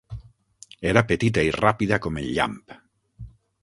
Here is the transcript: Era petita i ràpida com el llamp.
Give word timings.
Era 0.93 1.03
petita 1.11 1.45
i 1.51 1.53
ràpida 1.59 2.03
com 2.07 2.21
el 2.25 2.35
llamp. 2.39 2.61